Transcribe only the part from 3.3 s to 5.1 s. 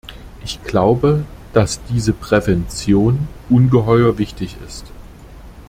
ungeheuer wichtig ist.